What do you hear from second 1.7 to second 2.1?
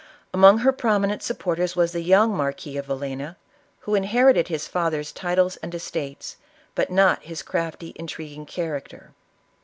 was .the